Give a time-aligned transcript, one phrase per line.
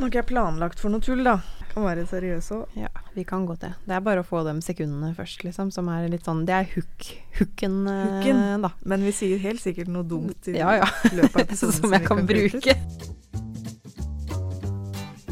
[0.00, 1.34] Nå har ikke jeg planlagt for noe tull, da.
[1.74, 2.70] Kan være seriøs òg.
[2.80, 3.74] Ja, vi kan godt det.
[3.84, 5.68] Det er bare å få de sekundene først, liksom.
[5.70, 7.04] Som er litt sånn Det er hook,
[7.38, 8.40] hooken, eh, Hooken.
[8.64, 8.70] da.
[8.88, 10.88] Men vi sier helt sikkert noe dumt i Ja, ja.
[11.12, 12.74] løpet av episoden som jeg kan, kan bruke.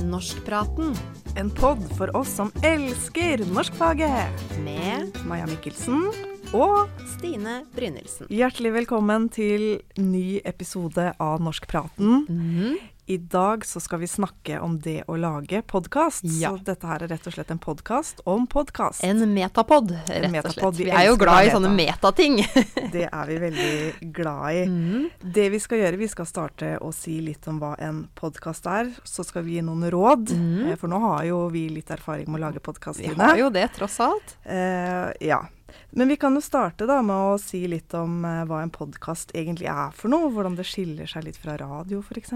[0.09, 0.93] Norskpraten
[1.37, 4.29] En pod for oss som elsker norskfaget.
[4.65, 6.11] med Maja Mikkelsen
[6.53, 8.29] og Stine Brynildsen.
[8.29, 12.27] hjertelig velkommen til ny episode av Norskpraten.
[12.29, 12.79] Mhm.
[13.09, 16.27] I dag så skal vi snakke om det å lage podkast.
[16.29, 16.51] Ja.
[16.53, 19.01] Så dette her er rett og slett en podkast om podkast.
[19.07, 20.77] En metapod, rett og metapod.
[20.77, 20.77] slett.
[20.77, 21.57] Vi Vi er jo glad i meta.
[21.57, 22.37] sånne metating.
[22.93, 24.67] Det er vi veldig glad i.
[24.69, 25.09] Mm.
[25.25, 28.93] Det vi skal gjøre, vi skal starte å si litt om hva en podkast er.
[29.09, 30.35] Så skal vi gi noen råd,
[30.69, 33.01] eh, for nå har jo vi litt erfaring med å lage podkast.
[33.01, 34.37] Vi har jo det, tross alt.
[34.45, 35.47] Uh, ja.
[35.91, 39.33] Men vi kan jo starte da med å si litt om eh, hva en podkast
[39.37, 40.29] egentlig er for noe.
[40.35, 42.35] Hvordan det skiller seg litt fra radio, f.eks.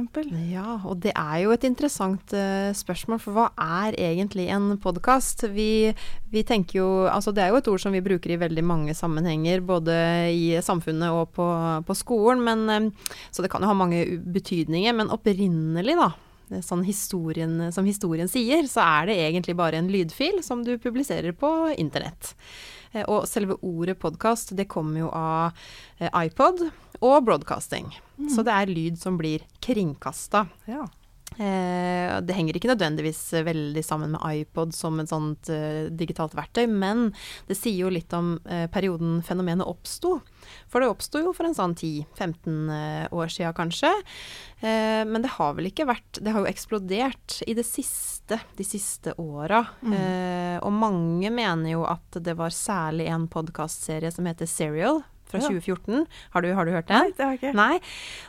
[0.49, 5.47] Ja, og det er jo et interessant eh, spørsmål, for hva er egentlig en podkast?
[5.53, 5.93] Vi,
[6.33, 9.95] vi Altså det er jo et ord som vi bruker i veldig mange sammenhenger, både
[10.33, 11.47] i samfunnet og på,
[11.87, 16.13] på skolen, men eh, Så det kan jo ha mange betydninger, men opprinnelig, da.
[16.61, 21.33] Sånn historien, som historien sier, så er det egentlig bare en lydfil som du publiserer
[21.33, 22.35] på internett.
[22.93, 25.53] Eh, Og selve ordet podkast, det kommer jo av
[25.99, 26.67] eh, iPod
[27.01, 27.91] og broadcasting.
[28.31, 30.45] Så det er lyd som blir kringkasta.
[30.71, 30.85] Ja.
[31.33, 36.67] Eh, det henger ikke nødvendigvis veldig sammen med iPod som et sånt eh, digitalt verktøy,
[36.69, 37.09] men
[37.49, 40.21] det sier jo litt om eh, perioden fenomenet oppsto.
[40.73, 43.93] For det oppsto jo for en sånn 10-15 eh, år sia kanskje.
[44.65, 48.65] Eh, men det har vel ikke vært Det har jo eksplodert i det siste, de
[48.67, 49.61] siste åra.
[49.85, 55.41] Eh, og mange mener jo at det var særlig en podkastserie som heter Serial fra
[55.43, 55.49] Ja.
[55.49, 56.07] 2014.
[56.37, 56.99] Har du, har du hørt den?
[57.09, 57.55] Nei, det har jeg ikke.
[57.59, 57.81] Nei,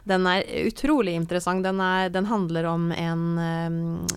[0.09, 1.63] den er utrolig interessant.
[1.67, 3.23] Den, er, den handler om en,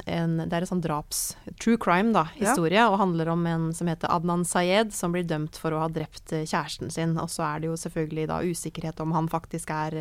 [0.07, 1.37] en Det er en sånn draps...
[1.63, 2.51] True crime, da, Ja.
[2.51, 2.83] historie.
[2.89, 6.33] Og handler om en som heter Adnan Sayed, som blir dømt for å ha drept
[6.37, 7.17] eh, kjæresten sin.
[7.19, 9.99] Og så er det jo selvfølgelig da usikkerhet om han faktisk er,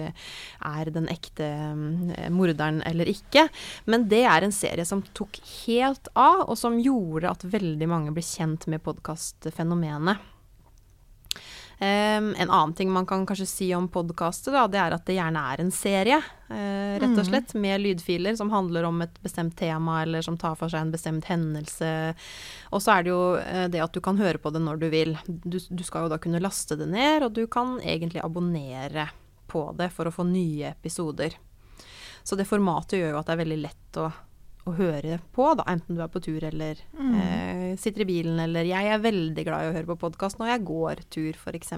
[0.62, 1.48] er den ekte
[2.34, 3.48] morderen eller ikke.
[3.90, 8.14] Men det er en serie som tok helt av, og som gjorde at veldig mange
[8.16, 10.32] ble kjent med podkastfenomenet.
[11.76, 15.42] Um, en annen ting man kan kanskje si om podkastet, det er at det gjerne
[15.52, 19.98] er en serie, uh, rett og slett, med lydfiler som handler om et bestemt tema,
[20.06, 21.90] eller som tar for seg en bestemt hendelse.
[22.72, 24.88] Og så er det jo uh, det at du kan høre på det når du
[24.94, 25.18] vil.
[25.28, 29.10] Du, du skal jo da kunne laste det ned, og du kan egentlig abonnere
[29.52, 31.36] på det for å få nye episoder.
[32.24, 34.08] Så det formatet gjør jo at det er veldig lett å,
[34.66, 38.66] å høre på, da, enten du er på tur eller eh, sitter i bilen, eller
[38.66, 41.70] Jeg er veldig glad i å høre på podkast når jeg går tur, f.eks.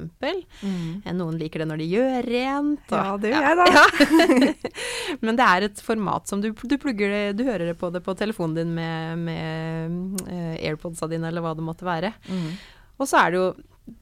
[0.64, 1.02] Mm.
[1.04, 2.86] Eh, Noen liker det når de gjør rent.
[2.88, 3.84] og- Ja, det gjør jeg, da.
[5.26, 8.16] Men det er et format som du, du plugger det, du hører på det på
[8.20, 12.14] telefonen din med, med uh, airpodsa dine, eller hva det måtte være.
[12.32, 12.54] Mm.
[12.98, 13.50] Og så er det jo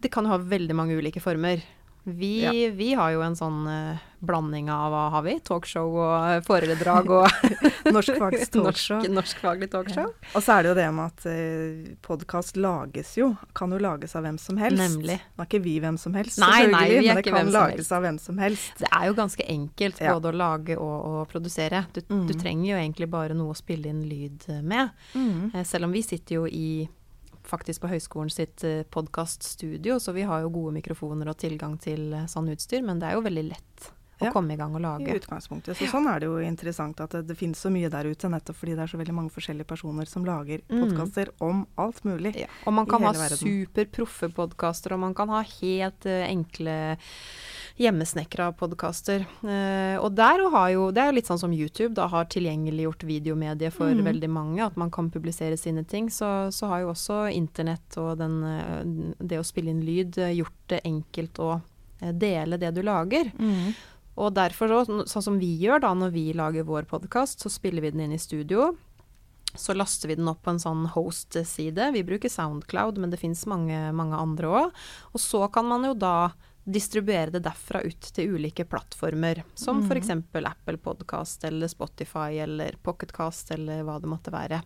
[0.05, 1.59] Det kan jo ha veldig mange ulike former.
[2.05, 2.51] Vi, Ja.
[2.75, 5.39] vi har jo en sånn uh, blanding av hva har vi?
[5.45, 7.25] Talkshow og eh, foredrag og
[7.95, 8.99] Norskfaglig talkshow.
[9.01, 10.11] norsk, norskfaglig talkshow.
[10.35, 13.31] Og så er det jo det med at uh, podkast lages jo.
[13.57, 14.77] Kan jo lages av hvem som helst.
[14.81, 15.17] Nemlig.
[15.35, 17.53] Nå er ikke vi hvem som helst, Nei, nei, vi men det ikke kan hvem
[17.57, 17.95] lages helst.
[17.97, 18.77] av hvem som helst.
[18.81, 20.13] Det er jo ganske enkelt Ja.
[20.17, 21.85] både å lage og, og produsere.
[21.93, 22.27] Du, Mm.
[22.29, 24.91] du trenger jo egentlig bare noe å spille inn lyd med.
[25.15, 25.51] Mm.
[25.55, 26.87] Uh, Selv om vi sitter jo i
[27.49, 32.11] faktisk på høyskolen sitt eh, podkaststudio, så vi har jo gode mikrofoner og tilgang til
[32.13, 34.31] eh, sånn utstyr, men det er jo veldig lett å Ja.
[34.31, 35.19] komme i gang og I lage.
[35.19, 35.75] utgangspunktet.
[35.75, 38.55] Så sånn er det jo interessant at det, det finnes så mye der ute, nettopp
[38.55, 40.81] fordi det er så veldig mange forskjellige personer som lager Mm.
[40.81, 42.35] podkaster om alt mulig.
[42.35, 42.47] Ja.
[42.65, 46.97] Og man i kan ha superproffe podkaster, og man kan ha helt uh, enkle
[47.77, 49.25] hjemmesnekra podkaster.
[49.43, 53.03] Uh, og der har jo, det er jo litt sånn som YouTube, da har tilgjengeliggjort
[53.07, 54.03] videomedie for Mm.
[54.05, 56.07] veldig mange, at man kan publisere sine ting.
[56.09, 58.83] Så, så har jo også internett og den, uh,
[59.19, 61.61] det å spille inn lyd eh, gjort det enkelt å
[62.01, 63.31] eh, dele det du lager.
[63.39, 63.73] Mm.
[64.17, 67.81] Og derfor, så- sånn som vi gjør da når vi lager vår podkast, så spiller
[67.81, 68.77] vi den inn i studio.
[69.55, 71.91] Så laster vi den opp på en sånn host-side.
[71.93, 74.71] Vi bruker Soundcloud, men det fins mange, mange andre òg.
[75.13, 76.31] Og så kan man jo da
[76.67, 79.91] distribuere det derfra ut til ulike plattformer, som Mhm.
[79.91, 80.09] f.eks.
[80.45, 84.63] Apple Podcast eller Spotify eller Pocketcast eller hva det måtte være.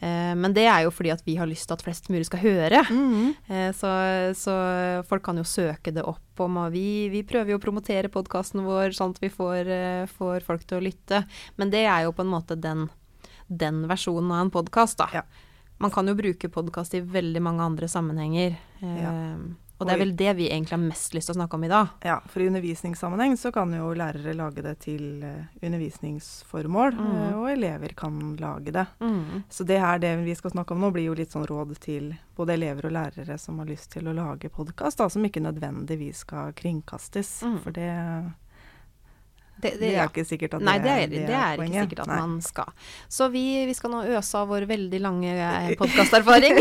[0.00, 2.42] Eh, men det er jo fordi at vi har lyst til at flest mulig skal
[2.42, 2.82] høre.
[2.90, 3.34] Mm.
[3.48, 3.88] Eh, Så,
[4.36, 4.54] så
[5.08, 6.22] folk kan jo søke det opp.
[6.38, 10.44] Og vi, vi prøver jo å promotere podkasten vår sånn at vi får, eh, får
[10.44, 11.24] folk til å lytte.
[11.56, 12.88] Men det er jo på en måte den,
[13.48, 15.08] den versjonen av en podkast, da.
[15.14, 15.24] Ja.
[15.78, 18.56] Man kan jo bruke podkast i veldig mange andre sammenhenger.
[18.80, 19.12] Ja.
[19.76, 21.70] Og det er vel det vi egentlig har mest lyst til å snakke om i
[21.70, 21.90] dag.
[22.08, 27.10] Ja, for i undervisningssammenheng så kan jo lærere lage det til uh, undervisningsformål, mm.
[27.10, 28.86] uh, og elever kan lage det.
[29.04, 29.44] Mm.
[29.52, 32.14] Så det her, det vi skal snakke om nå, blir jo litt sånn råd til
[32.36, 36.56] både elever og lærere som har lyst til å lage podkast, som ikke nødvendigvis skal
[36.56, 37.38] kringkastes.
[37.44, 37.60] Mm.
[37.64, 37.92] For det
[39.56, 40.06] det, det, det, er ja.
[40.10, 42.18] ikke sikkert at Nei, det er, det er, er ikke sikkert at Nei.
[42.20, 42.72] man skal.
[43.08, 46.60] Så vi, vi, skal nå øse av vår veldig lange eh, podkasterfaring.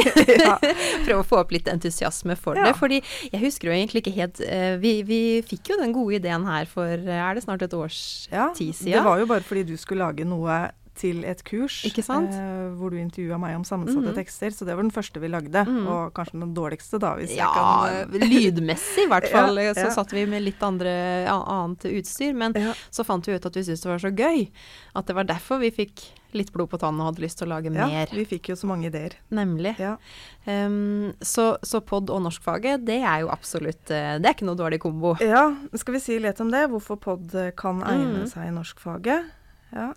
[1.08, 2.70] Prøve å få opp litt entusiasme for ja.
[2.70, 2.78] det.
[2.80, 6.48] Fordi jeg husker jo egentlig ikke helt uh, vi, vi, fikk jo den gode ideen
[6.48, 8.00] her for er det snart et års
[8.32, 8.96] ja, tid siden?
[8.96, 10.64] Det var jo bare fordi du skulle lage noe
[10.96, 14.18] til et kurs eh, hvor du intervjua meg om sammensatte mm.
[14.18, 14.54] tekster.
[14.56, 15.86] Så det var den første vi lagde, mm.
[15.92, 17.16] og kanskje den dårligste, da.
[17.20, 19.60] Hvis ja, jeg kan lydmessig i hvert fall.
[19.62, 19.96] ja, så ja.
[19.96, 20.94] satt vi med litt andre,
[21.32, 22.36] annet utstyr.
[22.38, 22.76] Men ja.
[22.90, 24.48] så fant vi ut at vi syntes det var så gøy
[24.96, 27.54] at det var derfor vi fikk litt blod på tannen og hadde lyst til å
[27.54, 27.92] lage mer.
[27.92, 29.16] Ja, vi fikk jo så mange ideer.
[29.36, 29.76] Nemlig.
[29.80, 29.96] Ja.
[30.44, 34.60] Um, så, så, pod og norskfaget, det er jo absolutt uh, Det er ikke noe
[34.60, 35.16] dårlig kombo.
[35.24, 35.48] Ja,
[35.80, 36.66] skal vi si litt om det?
[36.74, 38.32] Hvorfor pod kan egne mm.
[38.34, 39.32] seg i norskfaget?
[39.76, 39.94] Ja.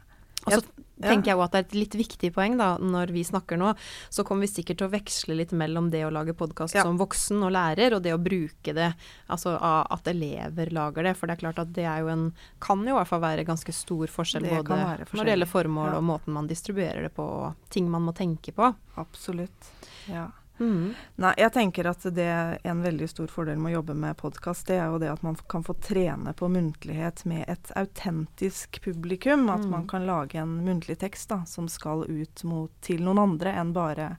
[0.47, 0.63] Og så
[1.03, 3.73] tenker jeg at det er et litt viktig poeng da, når vi snakker nå.
[4.11, 6.85] Så kommer vi sikkert til å veksle litt mellom det å lage podkast ja.
[6.87, 8.91] som voksen og lærer, og det å bruke det,
[9.33, 11.15] altså at elever lager det.
[11.19, 12.27] For det er klart at det er jo en
[12.63, 14.77] Kan jo i hvert fall være ganske stor forskjell det både
[15.13, 15.97] når det gjelder formål ja.
[15.99, 18.73] og måten man distribuerer det på, og ting man må tenke på.
[19.01, 19.73] Absolutt.
[20.11, 20.29] Ja.
[20.59, 20.95] Mm.
[21.23, 24.67] Nei, jeg tenker at det er en veldig stor fordel med å jobbe med podkast,
[24.71, 29.49] det er jo det at man kan få trene på muntlighet med et autentisk publikum.
[29.53, 29.71] At mm.
[29.71, 33.75] man kan lage en muntlig tekst da, som skal ut mot, til noen andre enn
[33.77, 34.17] bare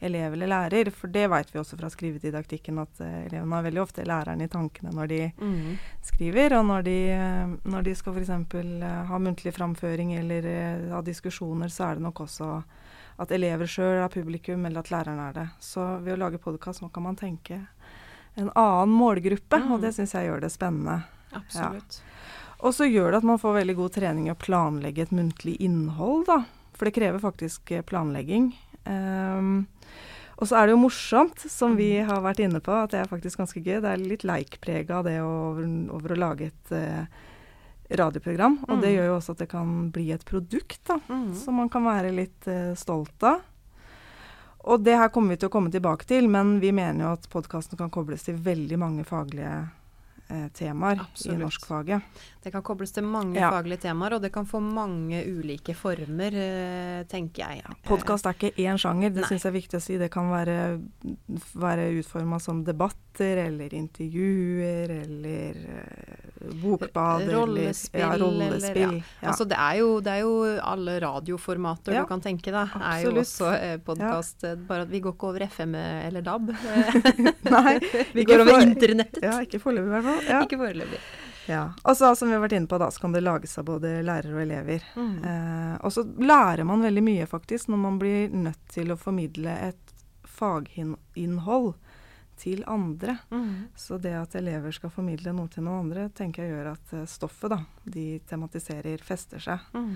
[0.00, 0.90] elev eller lærer.
[0.94, 4.50] For det vet vi også fra skrivedidaktikken, at uh, elevene har veldig ofte læreren i
[4.50, 5.72] tankene når de mm.
[6.10, 6.58] skriver.
[6.58, 8.34] Og når de, uh, når de skal f.eks.
[8.54, 10.52] Uh, ha muntlig framføring eller
[10.92, 12.52] ha diskusjoner, så er det nok også
[13.18, 15.46] at elever sjøl er publikum, eller at læreren er det.
[15.64, 17.64] Så ved å lage podkast nå kan man tenke
[18.38, 19.72] en annen målgruppe, mm.
[19.74, 21.00] og det syns jeg gjør det spennende.
[21.34, 21.98] Absolutt.
[21.98, 22.14] Ja.
[22.58, 25.56] Og så gjør det at man får veldig god trening i å planlegge et muntlig
[25.62, 26.42] innhold, da.
[26.78, 28.52] For det krever faktisk eh, planlegging.
[28.86, 29.66] Um,
[30.38, 32.10] og så er det jo morsomt, som vi mm.
[32.10, 33.80] har vært inne på, at det er faktisk ganske gøy.
[33.82, 37.26] Det er litt leikprega av det over, over, å lage et uh,
[37.88, 38.58] radioprogram.
[38.68, 38.82] Og mm.
[38.84, 41.30] det gjør jo også at det kan bli et produkt da, mm.
[41.40, 43.40] som man kan være litt uh, stolt av.
[44.68, 47.28] Og det her kommer vi til å komme tilbake til, men vi mener jo at
[47.32, 49.52] podkasten kan kobles til veldig mange faglige
[50.28, 51.32] eh, temaer Absolutt.
[51.32, 52.18] i norskfaget.
[52.42, 53.50] Det kan kobles til mange ja.
[53.50, 57.64] faglige temaer, og det kan få mange ulike former, eh, tenker jeg.
[57.64, 59.98] Ja, Podkast er ikke én sjanger, det syns jeg er viktig å si.
[59.98, 60.56] Det kan være,
[61.58, 68.82] være utforma som debatter eller intervjuer eller uh, bokbad rollespill, eller ja, rollespill.
[68.86, 69.28] Eller, ja.
[69.32, 72.76] Altså, det er, jo, det er, jo, alle radioformater du kan tenke deg.
[72.78, 76.54] Er jo også eh, podkast, bare at vi går ikke over FM eller DAB.
[77.56, 77.78] Nei.
[78.16, 79.24] vi går over internettet.
[79.26, 80.46] Ja, ikke foreløpig i hvert fall.
[80.46, 81.02] Ikke foreløpig.
[81.48, 81.72] Ja.
[81.82, 83.98] Og så som vi har vært inne på, da, så kan det lages av både
[84.04, 84.84] lærere og elever.
[84.94, 85.12] Mm.
[85.24, 89.54] Eh, og så lærer man veldig mye, faktisk, når man blir nødt til å formidle
[89.70, 89.94] et
[90.28, 91.72] faginnhold
[92.38, 93.16] til andre.
[93.30, 93.72] Mm.
[93.76, 97.08] Så det at elever skal formidle noe til noen andre, tenker jeg gjør at eh,
[97.10, 97.62] stoffet da,
[97.96, 99.94] de tematiserer, fester seg mm.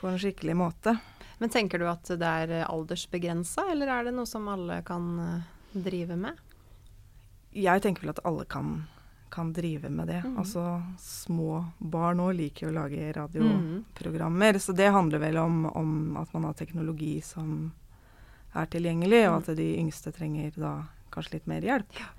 [0.00, 0.96] på en skikkelig måte.
[1.38, 5.52] Men tenker du at det er aldersbegrensa, eller er det noe som alle kan eh,
[5.84, 6.40] drive med?
[7.54, 8.80] Jeg tenker vel at alle kan
[9.34, 10.22] kan drive med det.
[10.24, 10.38] Mm.
[10.38, 10.64] Altså
[11.00, 14.58] små barn òg liker å lage radioprogrammer.
[14.58, 14.62] Mm.
[14.62, 17.72] Så det handler vel om, om, at man har teknologi som
[18.54, 19.40] er tilgjengelig, og mm.
[19.40, 20.74] at de yngste trenger da
[21.14, 21.98] kanskje litt mer hjelp.
[21.98, 22.12] Ja.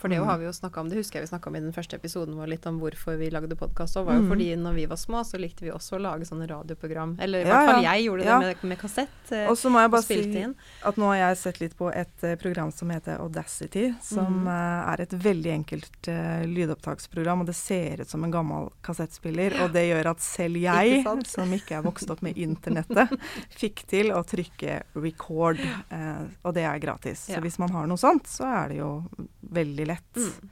[0.00, 0.26] For det mm.
[0.28, 2.36] har vi jo snakka om, det husker jeg vi snakka om i den første episoden
[2.38, 3.98] vår, litt om hvorfor vi lagde podkast.
[4.00, 4.06] òg.
[4.08, 4.30] var jo mm.
[4.32, 7.18] fordi når vi var små, så likte vi også å lage sånne radioprogram.
[7.20, 8.38] Eller i ja, hvert fall jeg gjorde ja.
[8.40, 9.18] det med, med kassett.
[9.28, 10.54] Eh, og så må jeg bare si inn.
[10.88, 14.48] at nå har jeg sett litt på et uh, program som heter Audacity, som mm.
[14.48, 17.44] uh, er et veldig enkelt uh, lydopptaksprogram.
[17.44, 21.16] Og det ser ut som en gammel kassettspiller, og det gjør at selv jeg, ikke
[21.28, 23.12] som ikke er vokst opp med internettet,
[23.60, 25.60] fikk til å trykke record.
[26.40, 27.28] og det er gratis.
[27.28, 28.94] Så hvis man har noe sånt, så er det jo
[29.50, 29.89] veldig lett.
[30.16, 30.50] Mm.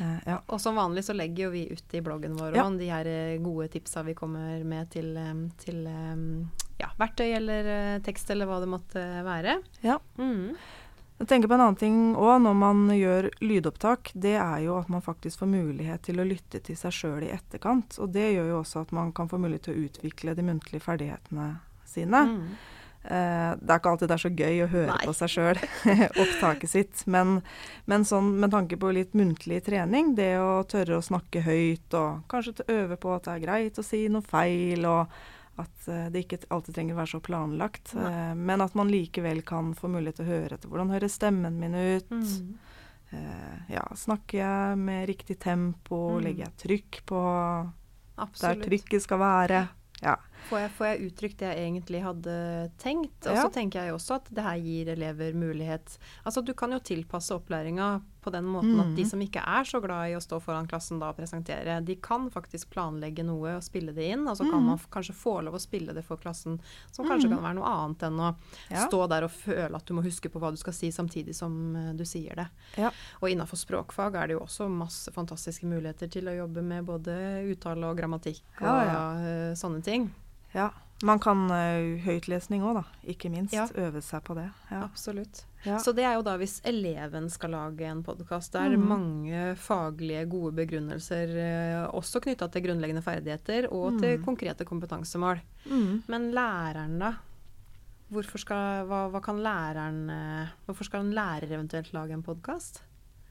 [0.00, 0.38] Uh, ja.
[0.46, 2.66] Og som vanlig så legger jo vi ut i bloggen vår ja.
[2.72, 5.12] de her eh, gode tipsa vi kommer med til,
[5.60, 5.82] til
[6.80, 7.72] ja, verktøy eller
[8.06, 9.58] tekst eller hva det måtte være.
[9.84, 9.98] Ja.
[10.16, 10.54] Mm.
[11.20, 14.08] Jeg tenker på en annen ting òg når man gjør lydopptak.
[14.16, 17.32] Det er jo at man faktisk får mulighet til å lytte til seg sjøl i
[17.34, 17.98] etterkant.
[18.00, 20.80] Og det gjør jo også at man kan få mulighet til å utvikle de muntlige
[20.80, 21.50] ferdighetene
[21.84, 22.22] sine.
[22.30, 22.46] Mm.
[23.00, 25.04] Uh, det er ikke alltid det er så gøy å høre Nei.
[25.08, 25.60] på seg sjøl,
[26.22, 27.02] opptaket sitt.
[27.08, 27.38] Men,
[27.88, 32.26] men sånn, med tanke på litt muntlig trening, det å tørre å snakke høyt og
[32.30, 35.08] kanskje øve på at det er greit å si noe feil, og
[35.60, 37.94] at uh, det ikke alltid trenger å være så planlagt.
[37.96, 41.56] Uh, men at man likevel kan få mulighet til å høre etter hvordan høres stemmen
[41.62, 42.12] min ut.
[42.12, 42.54] Mm.
[43.16, 46.18] eh, ja, snakker jeg med riktig tempo?
[46.18, 46.24] Mm.
[46.28, 47.20] Legger jeg trykk på
[48.20, 48.44] Absolutt.
[48.44, 49.68] der trykket skal være?
[50.04, 50.16] Ja.
[50.48, 52.36] Får, jeg, får jeg uttrykt det jeg egentlig hadde
[52.80, 53.18] tenkt?
[53.24, 53.50] Og så ja.
[53.54, 57.92] tenker jeg også at det her gir elever mulighet Altså du kan jo tilpasse opplæringa
[58.20, 58.80] på den måten mm.
[58.80, 59.08] at de mm.
[59.08, 62.28] som ikke er så glad i å stå foran klassen da og presentere, de kan
[62.32, 64.26] faktisk planlegge noe og spille det inn.
[64.28, 64.68] Og så kan mm.
[64.72, 66.58] man kanskje få lov å spille det for klassen,
[66.92, 67.36] som kanskje mm.
[67.36, 68.30] kan være noe annet enn å
[68.68, 68.84] ja.
[68.86, 71.56] stå der og føle at du må huske på hva du skal si samtidig som
[71.76, 72.48] uh, du sier det.
[72.80, 72.92] Ja.
[73.20, 77.14] Og innafor språkfag er det jo også masse fantastiske muligheter til å jobbe med både
[77.50, 80.10] uttale og grammatikk og uh, sånne ting.
[80.56, 80.70] Ja.
[81.02, 82.82] Man kan uh, høytlesning òg, da.
[83.08, 83.54] Ikke minst.
[83.56, 83.64] Ja.
[83.80, 84.50] Øve seg på det.
[84.68, 84.82] Ja.
[84.84, 85.46] Absolutt.
[85.64, 85.78] Ja.
[85.80, 88.52] Så det er jo da hvis eleven skal lage en podkast.
[88.52, 88.84] Det er mm.
[88.90, 94.04] mange faglige, gode begrunnelser uh, også knytta til grunnleggende ferdigheter og mm.
[94.04, 95.40] til konkrete kompetansemål.
[95.72, 95.90] Mm.
[96.12, 97.14] Men læreren, da?
[98.10, 102.82] Skal, hva, hva, kan læreren uh, Hvorfor skal en lærer eventuelt lage en podkast?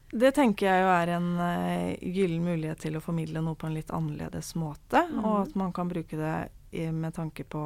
[0.09, 3.75] Det tenker jeg jo er en uh, gyllen mulighet til å formidle noe på en
[3.77, 5.03] litt annerledes måte.
[5.19, 5.43] Og mm.
[5.43, 6.37] at man kan bruke det
[6.71, 7.61] med tanke på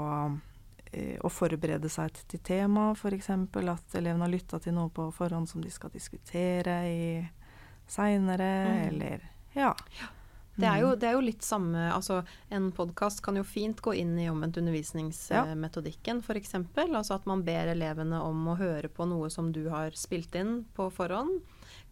[0.91, 3.29] eh, å forberede seg til tema, f.eks.
[3.29, 7.05] At elevene har lytta til noe på forhånd som de skal diskutere i
[7.89, 8.83] seinere, mm.
[8.89, 9.73] eller ja.
[10.55, 10.99] Det er, jo, mm.
[11.01, 12.19] det er, jo, litt samme altså
[12.53, 16.35] En podkast kan jo fint gå inn i omvendt undervisningsmetodikken, ja.
[16.35, 16.53] f.eks.
[16.83, 20.61] Altså at man ber elevene om å høre på noe som du har spilt inn
[20.77, 21.41] på forhånd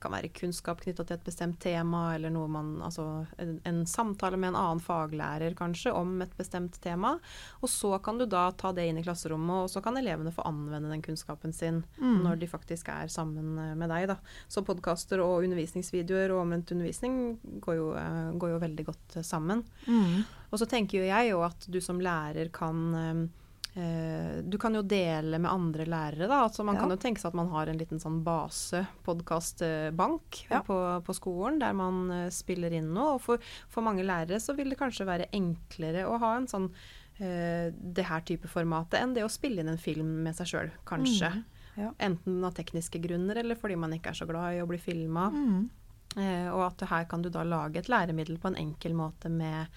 [0.01, 4.37] kan være kunnskap knytta til et bestemt tema, eller noe man Altså en, en, samtale
[4.39, 7.13] med en annen faglærer kanskje om et bestemt tema.
[7.61, 10.45] Og så kan du da ta det inn i klasserommet, og så kan elevene få
[10.47, 12.21] anvende den kunnskapen sin mm.
[12.25, 14.17] når de faktisk er sammen eh, med deg, da.
[14.51, 19.25] Så podkaster og undervisningsvideoer og omvendt undervisning går jo, uh, går jo veldig godt uh,
[19.25, 19.63] sammen.
[19.87, 20.23] Mm.
[20.51, 23.27] Og så tenker jo jeg jo at du som lærer kan Eh,
[23.71, 26.27] du kan jo dele med andre lærere.
[26.27, 26.81] da, altså Man ja.
[26.81, 30.59] kan jo tenke seg at man har en liten sånn base-podkastbank ja.
[30.67, 30.75] på,
[31.05, 33.13] på, skolen, der man uh, spiller inn noe.
[33.15, 33.39] Og for,
[33.71, 38.05] for, mange lærere så vil det kanskje være enklere å ha en sånn uh, det
[38.09, 41.31] her type formatet enn det å spille inn en film med seg sjøl, kanskje.
[41.31, 41.43] Mm.
[41.79, 41.89] Ja.
[42.03, 45.29] Enten av tekniske grunner eller fordi man ikke er så glad i å bli filma.
[45.31, 45.69] Mm.
[46.11, 49.71] Uh, og at her kan du da lage et læremiddel på en enkel måte med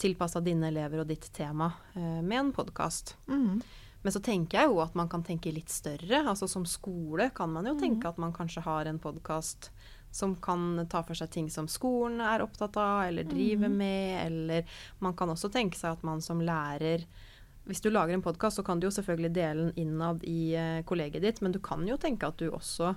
[0.00, 3.16] tilpassa dine elever og ditt tema eh, med en podkast.
[3.28, 3.60] Mm.
[4.02, 6.22] Men så tenker jeg jo at man kan tenke litt større.
[6.24, 7.80] Altså Som skole kan man jo mm.
[7.82, 9.70] tenke at man kanskje har en podkast
[10.10, 13.76] som kan ta for seg ting som skolen er opptatt av eller driver mm.
[13.76, 14.14] med.
[14.24, 17.06] Eller man kan også tenke seg at man som lærer
[17.68, 20.80] Hvis du lager en podkast, så kan du jo selvfølgelig dele den innad i uh,
[20.88, 22.94] kollegiet ditt, men du kan jo tenke at du også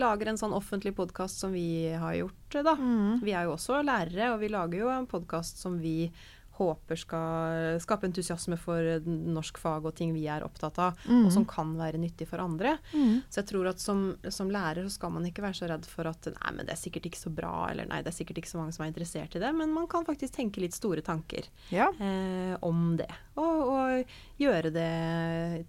[0.00, 2.76] lager en sånn offentlig podkast som vi har gjort, da.
[2.78, 3.20] Mm.
[3.24, 6.12] Vi er jo også lærere, og vi lager jo en podkast som vi
[6.58, 11.24] håper skal skape entusiasme for norsk fag og ting vi er opptatt av, mm.
[11.26, 12.76] og som kan være nyttig for andre.
[12.92, 13.22] Mm.
[13.28, 16.10] Så jeg tror at som, som, lærer så skal man ikke være så redd for
[16.10, 18.52] at nei, men det er sikkert ikke så bra, eller nei, det er sikkert ikke
[18.52, 21.48] så mange som er interessert i det, men man kan faktisk tenke litt store tanker
[21.72, 21.88] ja.
[21.96, 23.10] eh, om det.
[23.40, 24.92] Og, og, gjøre det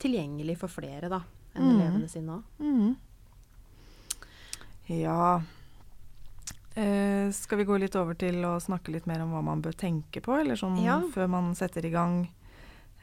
[0.02, 1.20] tilgjengelig for flere, da,
[1.54, 1.74] enn mm.
[1.74, 2.64] elevene sine òg.
[2.64, 2.96] Mm.
[5.00, 5.42] Ja
[6.76, 9.76] Eh, skal vi gå litt over til å snakke litt mer om hva man bør
[9.78, 11.04] tenke på, eller sånn ja.
[11.14, 12.24] før man setter i gang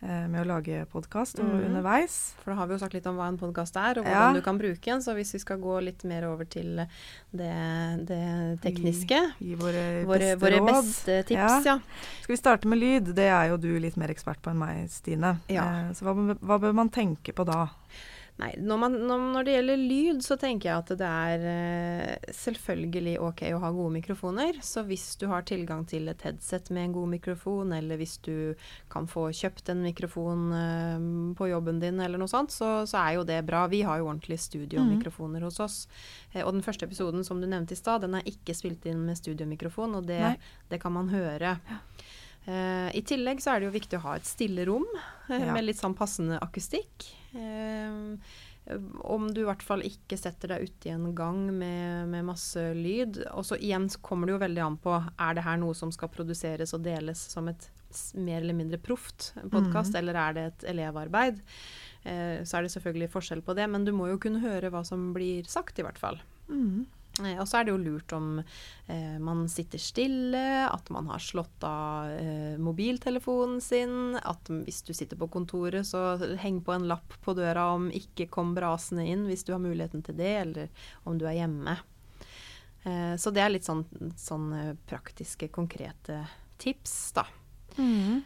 [0.02, 1.60] eh, med å lage podkast og mm.
[1.68, 2.16] underveis?
[2.42, 4.34] For da har vi jo sagt litt om hva en podkast er, og hvordan ja.
[4.34, 5.04] du kan bruke en.
[5.06, 7.54] Så hvis vi skal gå litt mer over til det,
[8.10, 8.22] det
[8.66, 11.76] tekniske Gi, gi våre, våre, beste våre beste tips, ja.
[11.76, 12.06] ja.
[12.24, 13.14] Skal vi starte med lyd?
[13.14, 15.36] Det er jo du litt mer ekspert på enn meg, Stine.
[15.46, 17.68] Eh, så hva, hva bør man tenke på da?
[18.40, 23.14] Nei, når, man, når, det gjelder lyd, så tenker jeg at det er eh, selvfølgelig
[23.20, 24.60] ok å ha gode mikrofoner.
[24.64, 28.54] Så hvis du har tilgang til et headset med en god mikrofon, eller hvis du
[28.92, 31.04] kan få kjøpt en mikrofon eh,
[31.36, 33.66] på jobben din, eller noe sånt, så, så, er jo det bra.
[33.68, 35.48] Vi har jo ordentlige studiomikrofoner mm.
[35.50, 35.78] hos oss.
[36.32, 39.04] Eh, og den første episoden som du nevnte i stad, den er ikke spilt inn
[39.04, 40.22] med studiomikrofon, og det,
[40.72, 41.58] det kan man høre.
[41.60, 41.80] Ja.
[42.48, 45.50] Uh, I tillegg så er det jo viktig å ha et stille rom uh, ja.
[45.52, 47.10] med litt sånn passende akustikk.
[47.34, 48.16] Uh,
[49.04, 53.18] om du i hvert fall ikke setter deg uti en gang med, med, masse lyd.
[53.34, 56.12] Og så igjen kommer det jo veldig an på er det her noe som skal
[56.12, 57.66] produseres og deles som et
[58.14, 59.98] mer eller mindre proft podkast, mm.
[59.98, 61.40] eller er det et elevarbeid.
[62.46, 65.08] så er det selvfølgelig forskjell på det, men du må jo kunne høre hva som
[65.16, 66.20] blir sagt, i hvert fall.
[66.46, 66.86] Mm.
[67.18, 71.22] Eh, og så er det jo lurt om eh, man sitter stille, at man har
[71.22, 74.16] slått av eh, mobiltelefonen sin.
[74.20, 78.30] At hvis du sitter på kontoret, så heng på en lapp på døra om 'ikke
[78.30, 80.68] kom brasende inn' hvis du har muligheten til det, eller
[81.04, 81.78] om du er hjemme.
[82.82, 83.84] Eh, så det er litt sånn,
[84.16, 86.22] sånn eh, praktiske, konkrete
[86.60, 87.26] tips, da.
[87.76, 88.22] Mm.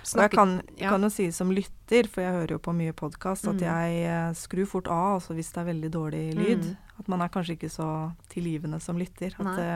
[0.00, 0.88] Og jeg kan, ja.
[0.88, 3.66] kan, jo si som lytter, for jeg hører jo på mye podkast, at mm.
[3.66, 6.70] jeg eh, skrur fort av altså hvis det er veldig dårlig lyd.
[6.70, 6.89] Mm.
[7.00, 7.88] At man er kanskje ikke så
[8.32, 9.34] tilgivende som lytter.
[9.38, 9.56] At Nei.
[9.56, 9.70] det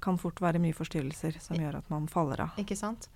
[0.00, 2.58] kan fort være mye forstyrrelser som gjør at man faller av.
[2.60, 3.08] Ikke sant.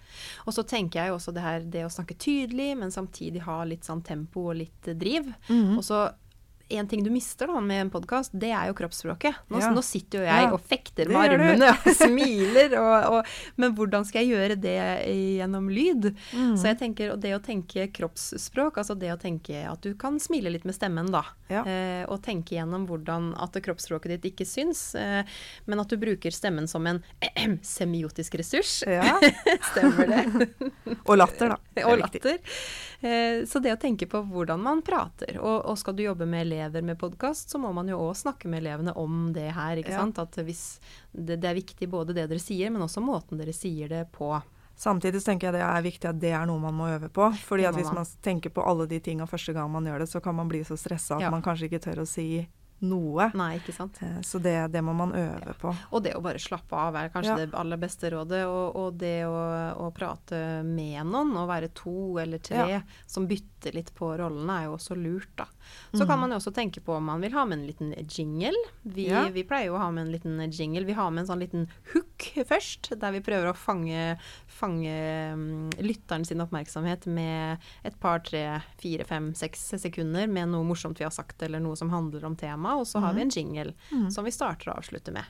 [0.46, 3.86] Og så tenker jeg også det her det å snakke tydelig, men samtidig ha litt
[3.86, 5.30] sånn tempo og litt driv.
[5.48, 5.76] Mm.
[5.78, 6.04] Og så
[6.78, 9.42] en ting du mister da med en podkast, det er jo kroppsspråket.
[9.52, 9.70] Nå, ja.
[9.74, 10.50] nå sitter jo jeg ja.
[10.54, 14.78] og fekter med armene og smiler, og, og, men hvordan skal jeg gjøre det
[15.38, 16.12] gjennom lyd?
[16.32, 16.54] Mm.
[16.60, 20.18] Så jeg tenker, og det å tenke kroppsspråk, altså det å tenke at du kan
[20.22, 21.24] smile litt med stemmen, da.
[21.52, 21.64] Ja.
[21.68, 25.22] Eh, og tenke gjennom hvordan at kroppsspråket ditt ikke syns, eh,
[25.68, 27.02] men at du bruker stemmen som en
[27.62, 28.80] semiotisk ressurs.
[28.88, 29.18] Ja.
[29.72, 30.48] Stemmer det?
[31.08, 31.86] og latter, da.
[31.86, 32.40] og latter.
[33.02, 36.44] Eh, så det å tenke på hvordan man prater, og, og skal du jobbe med
[36.44, 39.80] elever med podkast, så må man jo òg snakke med elevene om det her.
[39.80, 40.04] ikke ja.
[40.04, 40.20] sant?
[40.22, 40.78] At hvis
[41.10, 44.36] det, det, er viktig både det dere sier, men også måten dere sier det på.
[44.78, 47.26] Samtidig tenker jeg det er viktig at det er noe man må øve på.
[47.42, 50.22] fordi at Hvis man tenker på alle de tinga første gang man gjør det, så
[50.22, 51.34] kan man bli så stressa at ja.
[51.34, 52.46] man kanskje ikke tør å si
[52.86, 53.28] noe.
[53.38, 53.98] Nei, ikke sant.
[54.02, 55.72] Eh, så det, det må man øve på.
[55.90, 57.38] Og det å bare slappe av er kanskje ja.
[57.44, 58.42] det aller beste rådet.
[58.50, 59.38] Og, og det å,
[59.84, 62.82] å, prate med noen, og være to eller tre ja.
[63.06, 65.48] som bytter litt på rollene, er jo også lurt, da.
[65.92, 66.08] Så mm.
[66.08, 68.58] kan man jo også tenke på om man vil ha med en liten jingle.
[68.82, 69.24] Vi, ja.
[69.32, 70.84] vi, pleier jo å ha med en liten jingle.
[70.88, 74.16] Vi har med en sånn liten hook først, der vi prøver å fange,
[74.50, 74.94] fange
[75.34, 78.44] um, lytteren sin oppmerksomhet med et par, tre,
[78.80, 82.38] fire, fem, seks sekunder med noe morsomt vi har sagt, eller noe som handler om
[82.38, 83.36] temaet og så har vi en mhm.
[83.36, 84.08] jingle mm.
[84.14, 85.24] som vi starter og avslutter med.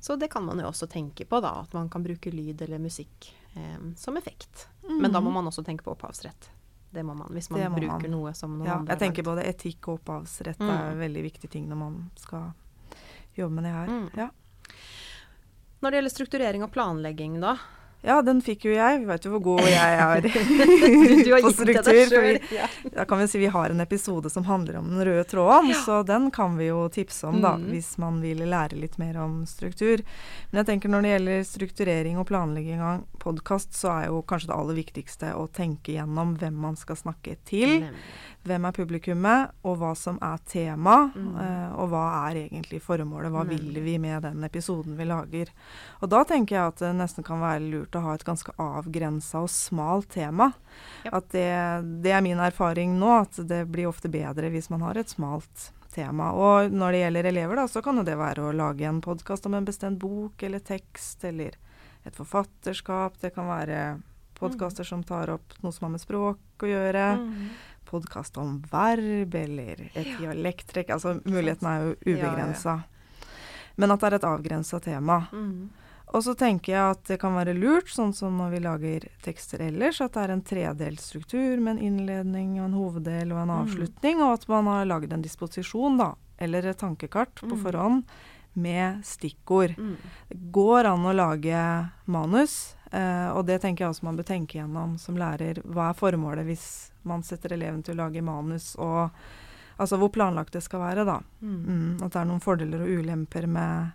[0.00, 2.78] Så det kan man jo også tenke på, da, at man kan bruke lyd eller
[2.78, 4.68] musikk eh, som effekt.
[4.86, 5.02] Mm.
[5.02, 6.50] Men da må man også tenke på opphavsrett.
[6.90, 8.10] Det må man, hvis man bruker man.
[8.10, 10.70] noe som noen ja, andre Jeg tenker både etikk og opphavsrett mm.
[10.72, 12.46] er veldig viktige ting når man skal
[13.36, 13.90] jobbe med det her.
[13.92, 14.06] Mm.
[14.16, 14.28] Ja.
[15.78, 17.54] Når det gjelder strukturering og planlegging, da,
[18.02, 19.00] ja, den fikk jo jeg.
[19.02, 20.28] Vi vet jo hvor god jeg er
[21.42, 22.12] på struktur.
[22.22, 22.60] Vi,
[22.94, 25.80] da kan vi si vi har en episode som handler om den røde tråden, ja.
[25.82, 27.66] så den kan vi jo tipse om da, mm.
[27.72, 30.04] hvis man vil lære litt mer om struktur.
[30.50, 34.52] Men jeg tenker når det gjelder strukturering og planlegging av podkast, så er jo kanskje
[34.52, 37.80] det aller viktigste å tenke gjennom hvem man skal snakke til.
[37.82, 38.08] Nemlig.
[38.48, 41.28] Hvem er publikummet, og hva som er tema, mm.
[41.36, 43.32] uh, og hva er egentlig formålet.
[43.34, 43.52] Hva mm.
[43.52, 45.52] vil vi med den episoden vi lager.
[46.00, 49.44] Og da tenker jeg at det nesten kan være lurt å ha et ganske avgrensa
[49.44, 50.50] og smalt tema.
[51.04, 51.12] Yep.
[51.20, 51.48] At det,
[52.04, 55.70] det, er min erfaring nå, at det blir ofte bedre hvis man har et smalt
[55.94, 56.32] tema.
[56.32, 59.56] Og når det gjelder elever, da, så kan det være å lage en podkast om
[59.58, 61.56] en bestemt bok eller tekst, eller
[62.06, 63.18] et forfatterskap.
[63.20, 63.80] Det kan være
[64.38, 64.90] podkaster mm.
[64.92, 67.08] som tar opp noe som har med språk å gjøre.
[67.18, 67.48] Mm
[67.88, 70.20] podkast om verb eller et ja.
[70.20, 70.94] dialekttrekk.
[70.94, 72.78] Altså mulighetene er jo ubegrensa.
[72.78, 73.26] Ja, ja.
[73.78, 75.20] Men at det er et avgrensa tema.
[75.32, 75.68] Mm.
[76.08, 79.60] Og så tenker jeg at det kan være lurt, sånn som når vi lager tekster
[79.66, 83.52] ellers, at det er en tredelt struktur med en innledning og en hoveddel og en
[83.52, 83.58] mm.
[83.58, 84.24] avslutning, mm.
[84.24, 87.62] og at man har lagd en disposisjon, da, eller et tankekart på mm.
[87.66, 88.16] forhånd
[88.58, 89.76] med stikkord.
[89.78, 89.94] Mm.
[90.32, 91.62] Det går an å lage
[92.10, 92.56] manus,
[92.92, 95.60] eh, og det tenker jeg også man bør tenke gjennom som lærer.
[95.64, 96.66] Hva er formålet hvis
[97.08, 99.08] man setter eleven til å lage manus, og
[99.76, 101.20] altså hvor planlagt det skal være, da.
[101.40, 101.60] Mm.
[101.62, 103.92] Mm, at det er noen fordeler og ulemper med,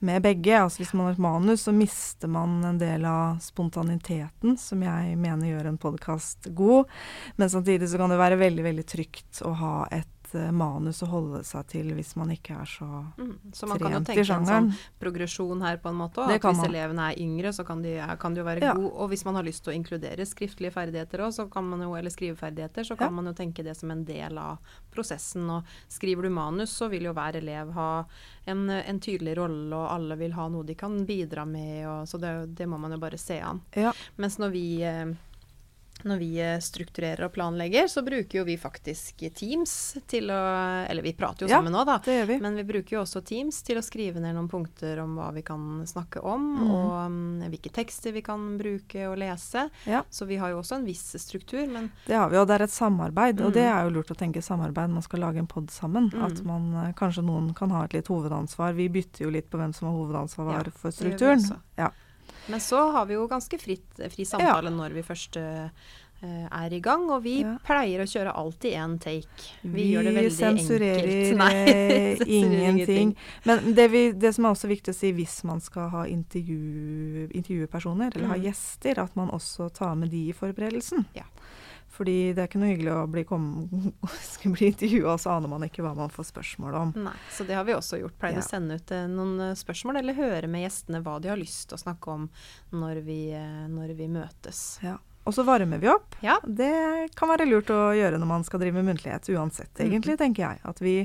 [0.00, 0.56] med begge.
[0.58, 5.18] Altså Hvis man har et manus, så mister man en del av spontaniteten, som jeg
[5.20, 6.90] mener gjør en podkast god.
[7.36, 10.08] Men samtidig så kan det være veldig, veldig trygt å ha et
[10.52, 13.54] manus å holde seg til hvis man ikke er så, trent i sjangeren.
[13.56, 16.24] så man kan jo tenke en sånn progresjon her på en måte.
[16.24, 16.34] òg.
[16.42, 18.74] hvis elevene er yngre, så kan de, kan de jo være ja.
[18.78, 18.92] gode.
[18.96, 23.10] Og hvis man har lyst til å inkludere skriftlige ferdigheter også, eller skriveferdigheter, så kan
[23.10, 23.16] ja.
[23.18, 25.48] man jo tenke det som en del av prosessen.
[25.50, 27.90] Og skriver du manus, så vil jo hver elev ha
[28.44, 31.82] en, en tydelig rolle, og alle vil ha noe de kan bidra med.
[31.88, 33.62] Og, så det, det, må man jo bare se an.
[33.76, 33.92] Ja.
[34.20, 35.12] Mens når vi eh,
[36.08, 39.74] når vi eh, strukturerer og planlegger, så bruker jo vi faktisk Teams
[40.10, 40.40] til å
[40.88, 41.98] Eller vi prater jo sammen nå, da.
[42.04, 42.38] Det gjør vi.
[42.44, 45.44] Men vi bruker jo også Teams til å skrive ned noen punkter om hva vi
[45.46, 46.70] kan snakke om, mm.
[46.72, 47.20] og um,
[47.52, 49.66] hvilke tekster vi kan bruke og lese.
[49.88, 50.02] Ja.
[50.10, 52.66] Så vi har jo også en viss struktur, men Det har vi, og det er
[52.66, 53.40] et samarbeid.
[53.40, 53.46] Mm.
[53.46, 56.10] Og det er jo lurt å tenke samarbeid når man skal lage en pod sammen.
[56.12, 56.24] Mm.
[56.28, 58.76] At man eh, kanskje noen kan ha et litt hovedansvar.
[58.78, 61.44] Vi bytter jo litt på hvem som har hovedansvar ja, for strukturen.
[61.78, 61.92] Ja.
[62.50, 64.74] Men så har vi jo ganske fritt, fri samtale ja.
[64.74, 65.68] når vi først uh,
[66.22, 67.56] er i gang, og vi ja.
[67.66, 69.48] pleier å kjøre alltid én take.
[69.62, 72.26] Vi, vi gjør det veldig sensurerer enkelt.
[72.38, 73.16] ingenting.
[73.48, 77.28] Men det, vi, det, som er også viktig å si hvis man skal ha intervju,
[77.30, 78.34] intervjupersoner, eller mm.
[78.34, 81.08] ha gjester, at man også tar med de i forberedelsen.
[81.18, 81.26] Ja.
[82.02, 83.22] Fordi det er ikke noe hyggelig å bli,
[84.56, 86.92] bli intervjua, så aner man ikke hva man får spørsmål om.
[87.04, 88.16] Nei, Så det har vi også gjort.
[88.18, 88.42] Pleid ja.
[88.42, 91.68] å sende ut eh, noen eh, spørsmål, eller høre med gjestene hva de har lyst
[91.70, 92.24] til å snakke om
[92.74, 94.64] når vi, eh, når vi møtes.
[94.82, 94.96] Ja.
[95.22, 96.16] Og så varmer vi opp.
[96.26, 96.40] Ja.
[96.42, 96.72] Det
[97.14, 99.84] kan være lurt å gjøre når man skal drive med muntlighet uansett, Mm.
[99.86, 100.58] egentlig, tenker jeg.
[100.66, 100.96] At vi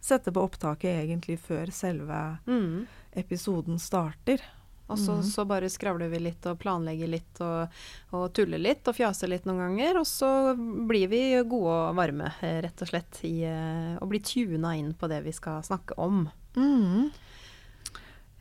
[0.00, 2.86] setter på opptaket egentlig før selve Mm.
[3.12, 4.40] episoden starter.
[4.86, 5.22] Og så, mm.
[5.26, 7.78] så bare skravler vi litt og planlegger litt og,
[8.14, 10.00] og tuller litt og fjaser litt noen ganger.
[10.02, 14.22] Og så blir vi gode og varme, eh, rett og slett, i, eh, og blir
[14.22, 16.28] tuna inn på det vi skal snakke om.
[16.56, 17.10] Mm.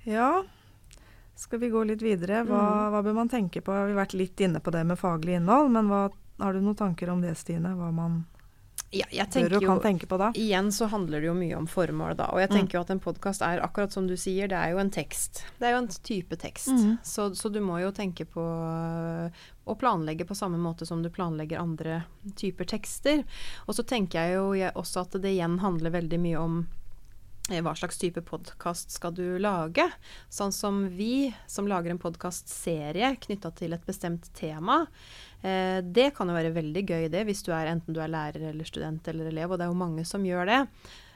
[0.06, 0.44] Ja,
[1.36, 2.44] skal vi gå litt videre?
[2.46, 2.94] Hva, mm.
[2.94, 3.74] hva bør man tenke på?
[3.74, 6.08] Vi har vært litt inne på det med faglig innhold, men hva,
[6.40, 7.74] har du noen tanker om det, Stine?
[7.76, 8.22] Hva man
[8.96, 9.82] Ja, jeg tenker jo på?
[10.40, 12.30] Igjen så handler det jo mye om formål, da.
[12.32, 12.56] Og jeg Mm.
[12.56, 15.44] tenker jo at en podkast er akkurat som du sier, det er jo en tekst.
[15.60, 16.70] Det er jo en type tekst.
[16.72, 16.98] Mm.
[17.04, 19.30] Så, så du må jo tenke på øh,
[19.68, 22.04] å planlegge på samme måte som du planlegger andre
[22.36, 23.24] typer tekster.
[23.68, 26.60] Og så tenker jeg jo jeg, også at det igjen handler veldig mye om
[27.52, 29.90] eh, hva slags type podkast skal du lage?
[30.30, 34.86] Sånn som vi, som lager en podkastserie knytta til et bestemt tema.
[35.46, 38.50] Eh, det kan jo være veldig gøy, det, hvis du er enten du er lærer
[38.52, 40.62] eller student eller elev, og det er jo mange som gjør det.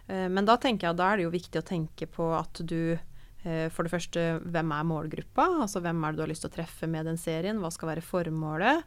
[0.07, 2.93] Eh, men da tenker jeg da er det jo viktig å tenke på at du
[2.93, 5.47] eh, for det første, hvem er målgruppa?
[5.65, 7.61] Altså hvem er det du har lyst til å treffe med den serien?
[7.63, 8.85] Hva skal være formålet?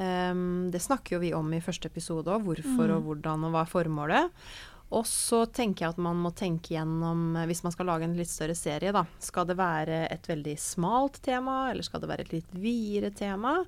[0.00, 2.46] Um, det snakker jo vi om i første episode òg.
[2.46, 4.44] Hvorfor og hvordan og hva er formålet?
[4.90, 8.16] Og så tenker jeg at man må tenke gjennom, eh, hvis man skal lage en
[8.18, 9.04] litt større serie, da.
[9.22, 13.60] Skal det være et veldig smalt tema, eller skal det være et litt videre tema?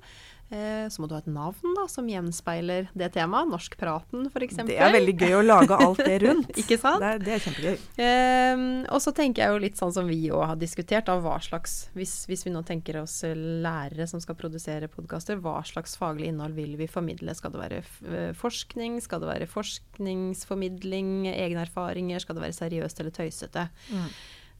[0.53, 3.49] Eh, så må du ha et navn da, som gjenspeiler det temaet.
[3.49, 4.59] Norskpraten, f.eks.
[4.67, 6.51] Det er veldig gøy å lage alt det rundt.
[6.59, 7.01] Ikke sant?
[7.01, 7.79] Det er, det er kjempegøy.
[8.05, 11.39] Ehm, og så tenker jeg jo litt sånn som vi òg har diskutert, da, hva
[11.43, 16.29] slags hvis, hvis vi nå tenker oss lærere som skal produsere podkaster, hva slags faglig
[16.29, 17.33] innhold vil vi formidle?
[17.37, 19.01] Skal det være eh, forskning?
[19.03, 21.15] Skal det være forskningsformidling?
[21.33, 22.21] Egne erfaringer?
[22.21, 23.67] Skal det være seriøst eller tøysete?
[23.89, 24.09] Mm.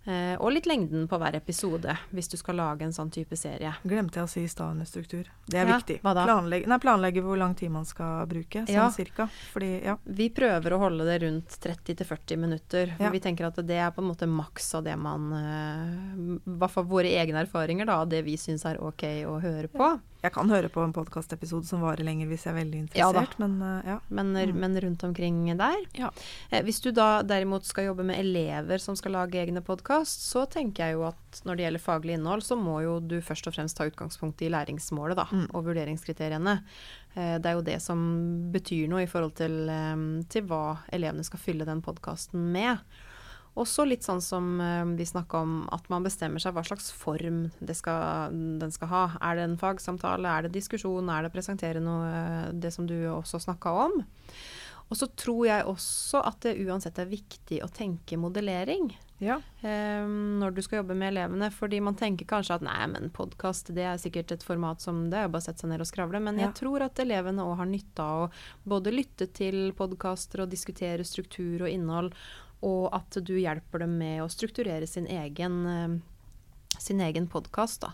[0.06, 3.72] Eh, og litt lengden på hver episode, hvis du skal lage en sånn type serie.
[3.88, 5.30] Glemte jeg å si i stad under struktur.
[5.48, 6.02] Det er Ja, viktig.
[6.02, 8.90] Planlegge, nei, planlegge hvor lang tid man skal bruke, sånn Ja.
[8.92, 9.30] cirka.
[9.54, 9.96] Fordi, ja.
[10.06, 12.94] Vi prøver å holde det rundt 30-40 minutter.
[12.98, 13.10] for.
[13.12, 16.84] Vi tenker at det er på en måte maks av det man I hvert fall
[16.84, 20.02] våre egne erfaringer, da, det vi syns er ok å høre på.
[20.24, 23.34] Jeg kan høre på en podkastepisode som varer lenger hvis jeg er veldig Ja interessert,
[23.44, 23.98] men uh, ja.
[24.10, 24.54] Men, Mm.
[24.62, 25.76] men rundt omkring der.
[26.00, 26.12] Ja.
[26.50, 30.46] Eh, hvis du da derimot skal jobbe med elever som skal lage egne podkast, så
[30.50, 33.54] tenker jeg jo at når det gjelder faglig innhold, så må jo du først og
[33.58, 35.48] fremst ta utgangspunkt i læringsmålet da, Mm.
[35.54, 36.64] og vurderingskriteriene.
[37.16, 41.24] Eh, det er jo det som betyr noe i forhold til, eh, til hva elevene
[41.26, 42.80] skal fylle den podkasten med.
[43.60, 47.46] Også litt sånn som eh, vi snakka om, at man bestemmer seg hva slags form
[47.62, 49.04] det skal, den skal ha.
[49.22, 52.98] Er det en fagsamtale, er det diskusjon, er det presentere noe, eh, det som du
[53.14, 54.02] også snakka om?
[54.92, 58.92] Og så tror jeg også at det uansett er viktig å tenke modellering
[59.24, 59.40] ja.
[59.62, 61.50] eh, når du skal jobbe med elevene.
[61.56, 65.22] Fordi man tenker kanskje at nei, men podkast det er sikkert et format som det
[65.24, 66.22] er bare å sette seg ned og skravle.
[66.22, 66.50] Men Ja.
[66.50, 68.32] jeg tror at elevene òg har nytte av å
[68.76, 72.14] både lytte til podkaster og diskutere struktur og innhold,
[72.64, 77.86] og at du hjelper dem med å strukturere sin egen, eh, sin egen podkast.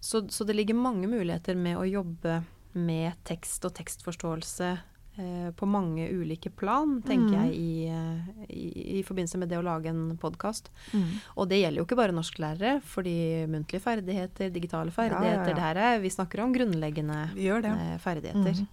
[0.00, 2.42] Så, så det ligger mange muligheter med å jobbe
[2.74, 4.68] med tekst og tekstforståelse
[5.16, 7.40] eh, på mange ulike plan, tenker mm.
[7.40, 10.70] jeg, i, eh, i, i forbindelse med det å lage en podkast.
[10.92, 11.08] Mm.
[11.38, 13.16] Og det gjelder jo ikke bare norsklærere, fordi
[13.50, 15.58] muntlige ferdigheter, digitale ferdigheter, Ja, ja, ja.
[15.58, 18.64] det her er Vi snakker om grunnleggende eh, ferdigheter.
[18.64, 18.72] Mhm.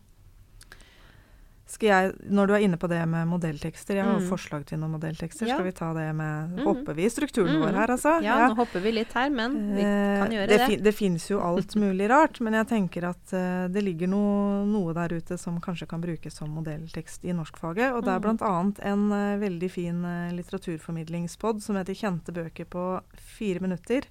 [1.72, 4.28] Skal jeg, når du er inne på det med modelltekster, jeg har jo Mhm.
[4.28, 5.48] forslag til noen modelltekster.
[5.48, 5.56] Ja.
[5.56, 6.66] Skal vi ta det med Mhm.
[6.66, 7.62] Hopper vi i strukturen mm.
[7.64, 8.22] vår her, altså?
[8.22, 10.58] Ja, nå hopper vi litt her, men vi kan Eh, gjøre det.
[10.60, 10.68] det.
[10.68, 14.66] fin- det fins jo alt mulig rart, men jeg tenker at uh, det ligger noe,
[14.68, 17.94] noe der ute som kanskje kan brukes som modelltekst i norskfaget.
[17.96, 18.38] Og det er Mhm.
[18.38, 18.74] bl.a.
[18.92, 24.04] en uh, veldig fin uh, litteraturformidlingspod som heter 'Kjente bøker på fire minutter'.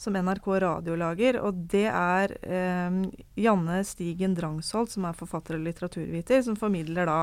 [0.00, 1.36] Som NRK Radio lager.
[1.44, 2.94] Og det er eh,
[3.36, 7.18] Janne Stigen Drangsholt, som er forfatter og litteraturviter, som formidler da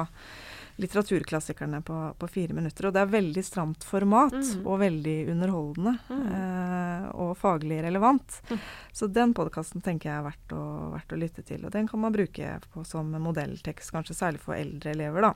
[0.78, 2.88] litteraturklassikerne på, på fire minutter.
[2.88, 4.62] Og det er veldig stramt format, mm.
[4.62, 5.96] og veldig underholdende.
[6.10, 6.28] Mm.
[6.38, 8.38] Eh, og faglig relevant.
[8.52, 8.62] Mm.
[8.94, 10.64] Så den podkasten tenker jeg er verdt å,
[10.94, 11.66] verdt å lytte til.
[11.66, 15.34] Og den kan man bruke på, som modelltekst, kanskje særlig for eldre elever, da.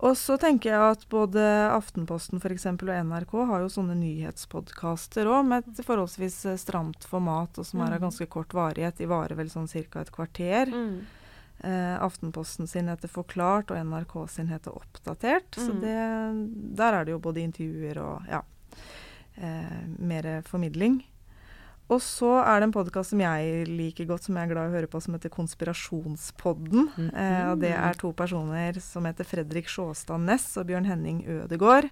[0.00, 1.42] Og så tenker jeg at både
[1.74, 7.04] Aftenposten for eksempel, og NRK har jo sånne nyhetspodkaster òg, med et forholdsvis eh, stramt
[7.04, 8.06] format, og som er av Mhm.
[8.08, 8.96] ganske kort varighet.
[8.96, 10.00] De varer vel sånn ca.
[10.00, 10.66] et kvarter.
[10.72, 11.00] Mm.
[11.62, 15.50] Eh, Aftenposten sin heter Forklart, og NRK sin heter Oppdatert.
[15.52, 15.80] Så Mhm.
[15.82, 18.40] det, der er det jo både intervjuer og ja,
[19.36, 21.04] eh, mer formidling.
[21.90, 24.70] Og så er det en podkast som jeg liker godt, som jeg er glad i
[24.70, 26.88] å høre på, som heter Konspirasjonspodden.
[26.96, 27.16] Mm -hmm.
[27.18, 31.90] eh, og det er to personer som heter Fredrik Sjåstad Næss og Bjørn Henning Ødegård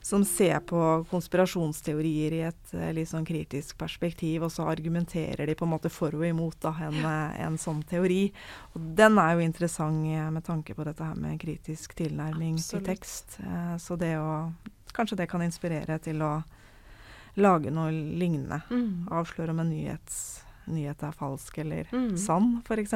[0.00, 5.56] som ser på konspirasjonsteorier i et eh, litt sånn kritisk perspektiv, og så argumenterer de
[5.58, 8.32] på en måte for og imot da, en, uh, en, sånn teori.
[8.74, 12.84] Og den er jo interessant eh, med tanke på dette her med kritisk tilnærming Absolutt.
[12.84, 13.38] til tekst.
[13.78, 14.52] så det å
[14.88, 16.30] Kanskje det kan inspirere til å
[17.36, 18.60] lage noe lignende.
[18.70, 19.08] Mm.
[19.12, 22.16] Avsløre med nyhets nyhet er falsk eller mm.
[22.20, 22.94] sann, f.eks.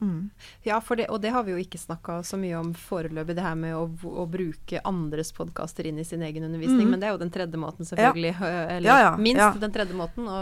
[0.00, 0.30] Mm.
[0.66, 3.56] Ja, det, og det har vi jo ikke snakka så mye om foreløpig, det her
[3.58, 6.86] med å, å bruke andres podkaster inn i sin egen undervisning.
[6.86, 6.94] Mm.
[6.94, 8.34] Men det er jo den tredje måten, selvfølgelig.
[8.40, 8.52] Ja.
[8.76, 10.40] Eller ja, ja, minst den tredje måten å,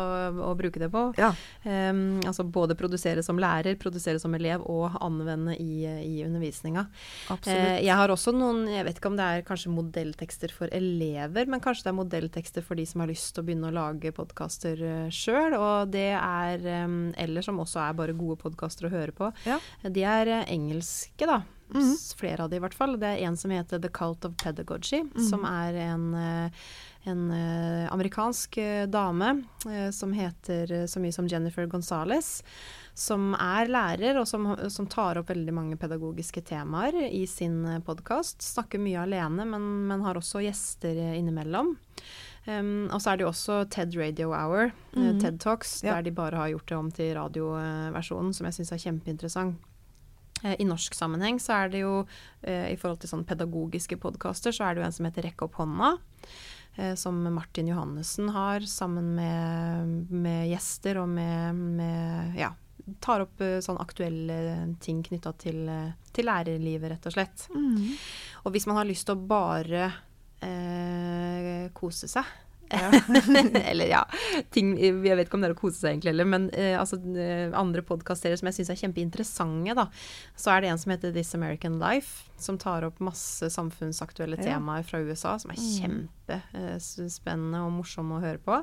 [0.50, 1.06] å bruke det på.
[1.64, 6.86] Um, altså både produsere som lærer, produsere som elev og anvende i, i undervisninga.
[7.30, 11.48] Uh, jeg har også noen, jeg vet ikke om det er kanskje modelltekster for elever,
[11.50, 14.12] men kanskje det er modelltekster for de som har lyst til å begynne å lage
[14.14, 15.56] podkaster eh, sjøl.
[15.58, 19.58] Og det er eller som også er bare gode podkaster å høre på, ja.
[19.82, 21.42] de er eh, engelske, da.
[21.74, 21.94] Mm.
[22.18, 22.98] Flere av de i hvert fall.
[23.00, 25.22] Det er en som heter The Cult of Pedagogy, mm.
[25.26, 26.68] som er en, eh,
[27.10, 29.32] en uh, amerikansk dame
[29.92, 32.42] som heter så mye som Jennifer Gonzales.
[32.94, 38.44] Som er lærer, og som, som, tar opp veldig mange pedagogiske temaer i sin podkast.
[38.44, 41.74] Snakker mye alene, men, men har også gjester innimellom.
[42.44, 45.20] Um, og så er det jo også TED Radio Hour, mm.
[45.22, 45.94] TED Talks, ja.
[45.94, 49.70] der de bare har gjort det om til radioversjonen, som jeg syns er kjempeinteressant.
[50.42, 54.52] Uh, I norsk sammenheng så er det jo, uh, i forhold til sånn pedagogiske podkaster,
[54.52, 55.96] så er det jo en som heter Rekk opp hånda.
[56.98, 62.48] som Martin Johannessen har, sammen med, med gjester og med, med ja,
[62.98, 65.70] tar opp sånn aktuelle ting knytta til,
[66.10, 67.46] til, lærerlivet, rett og slett.
[67.54, 67.94] Mm.
[68.42, 69.92] Og hvis man har lyst til å bare
[70.44, 72.28] eh, kose seg.
[72.70, 72.90] Ja.
[73.70, 74.02] eller ja,
[74.50, 76.98] ting, jeg vet ikke om det er å kose seg egentlig heller, men eh, altså,
[77.20, 79.86] eh, andre podkastserier som jeg syns er kjempeinteressante, da.
[80.40, 84.54] Så er det en som heter This American Life, som tar opp masse samfunnsaktuelle ja.
[84.54, 85.68] temaer fra USA, som er mm.
[85.78, 88.62] kjempespennende eh, og morsomme å høre på.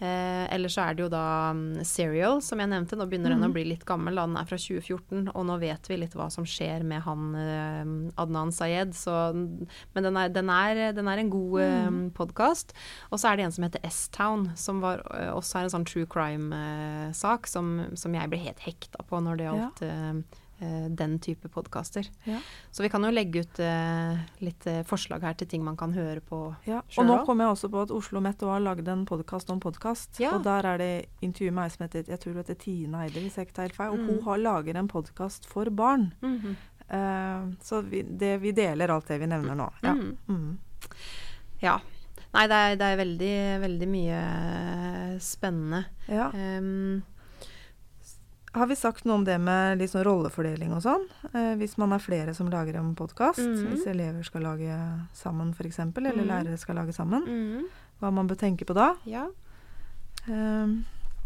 [0.00, 2.96] Eh, eller så er det jo da um, Serial, som jeg nevnte.
[2.96, 3.36] Nå begynner mm.
[3.36, 4.16] den å bli litt gammel.
[4.16, 4.24] Da.
[4.30, 7.92] Den er fra 2014, og nå vet vi litt hva som skjer med han eh,
[8.22, 8.96] Adnan Sayed.
[8.96, 12.02] Så, men den er, den, er, den er, en god eh, mm.
[12.16, 12.72] podkast.
[13.10, 15.88] Og så er det en som heter S-Town, som var, uh, også er en sånn
[15.88, 20.14] true crime-sak uh, som, som, jeg ble helt hekta på når det gjaldt ja.
[20.60, 22.06] Eh, den type podkaster.
[22.24, 22.38] Ja.
[22.70, 25.94] Så vi kan jo legge ut uh, litt uh, forslag her til ting man kan
[25.96, 26.82] høre på ja.
[27.00, 30.18] Og nå kom jeg også på at Oslo Met har lagd en podkast om podkast.
[30.20, 30.34] Ja.
[30.36, 30.90] Og der er det
[31.24, 33.72] intervju med ei som heter jeg tror det heter Tine Eide, hvis jeg ikke tar
[33.72, 33.94] feil.
[33.94, 34.10] Og mm.
[34.10, 36.10] hun har lager en podkast for barn.
[36.20, 36.58] Mm -hmm.
[36.92, 39.70] uh, så vi, det, vi, deler alt det vi nevner nå.
[39.80, 39.94] Ja.
[39.94, 40.16] Mm.
[40.28, 40.58] mm.
[41.60, 41.80] ja.
[42.32, 44.20] Nei, det er, det er, veldig, veldig mye
[45.20, 45.84] spennende.
[46.06, 46.30] Ja.
[46.58, 47.02] Um,
[48.52, 51.04] har vi sagt noe om det med litt sånn rollefordeling og sånn?
[51.30, 53.66] Eh, hvis man er flere som lager en podkast, mm.
[53.70, 54.78] hvis elever skal lage
[55.14, 56.24] sammen f.eks., eller mm.
[56.26, 57.68] lærere skal lage sammen, mm.
[58.02, 58.94] hva man bør tenke på da?
[59.06, 59.28] Ja.
[60.26, 60.74] Eh,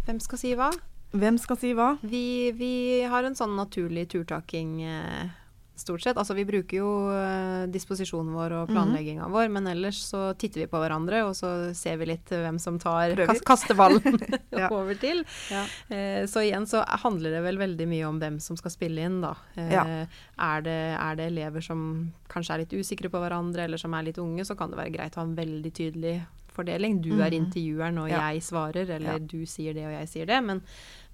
[0.04, 0.68] Hvem skal si hva?
[1.14, 1.94] Hvem skal si hva?
[2.04, 2.74] Vi, vi
[3.08, 5.32] har en sånn naturlig turtaking eh,
[5.76, 6.18] stort sett.
[6.20, 8.76] Altså vi bruker jo uh, disposisjonen vår og mhm.
[8.76, 9.34] planlegginga mm.
[9.34, 12.78] vår, men ellers så titter vi på hverandre, og så ser vi litt hvem som
[12.82, 14.20] tar kast, kaster ballen
[14.54, 14.68] ja.
[14.70, 15.24] over til.
[15.52, 15.64] Ja.
[15.90, 19.20] Uh, så igjen så handler det vel veldig mye om hvem som skal spille inn,
[19.24, 19.34] da.
[19.58, 19.84] Uh, ja.
[20.04, 21.84] er, det, er, det, elever som
[22.30, 24.94] kanskje er litt usikre på hverandre, eller som er litt unge, så kan det være
[24.94, 26.18] greit å ha en veldig tydelig
[26.54, 27.00] fordeling.
[27.02, 27.40] Du er mhm.
[27.42, 30.38] intervjueren, og jeg svarer, eller du sier det, og jeg sier det.
[30.46, 30.62] Men,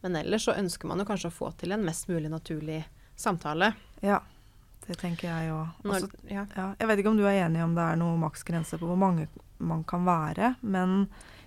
[0.05, 2.83] men ellers så ønsker man jo kanskje å få til en mest mulig naturlig
[3.21, 3.73] samtale.
[4.05, 4.21] Ja.
[4.87, 6.07] Det tenker jeg òg.
[6.31, 6.47] Ja.
[6.57, 8.99] Ja, jeg vet ikke om du er enig om det er noen maksgrense på hvor
[8.99, 9.29] mange
[9.61, 11.05] man kan være, men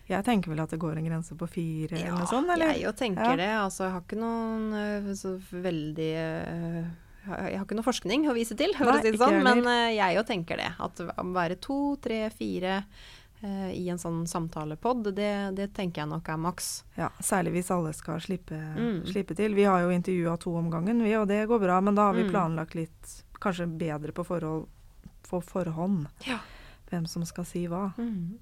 [0.10, 2.52] jeg tenker vel at det går en grense på fire ja, eller noe sånt?
[2.52, 2.74] Eller?
[2.76, 3.50] Jeg jo tenker det.
[3.56, 6.80] Altså, jeg har ikke noen uh, så veldig uh,
[7.24, 10.20] Jeg har ikke noe forskning å vise til, for Nei, si sånn, men uh, jeg
[10.20, 10.70] jo tenker det.
[10.84, 12.82] At å være to, tre, fire
[13.76, 16.68] i en sånn samtalepod, det, det, tenker jeg nok er maks.
[16.96, 19.02] Ja, Særlig hvis alle skal slippe, mm.
[19.10, 19.52] slippe til.
[19.58, 21.82] Vi har jo intervjua to om gangen, vi, og det går bra.
[21.84, 22.32] Men da har vi mm.
[22.32, 24.66] planlagt litt kanskje bedre på forhold,
[25.28, 26.40] på forhånd ja.
[26.90, 27.90] hvem som skal si hva.
[27.98, 28.40] Mm.